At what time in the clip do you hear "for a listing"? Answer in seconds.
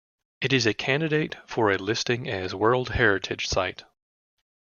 1.45-2.27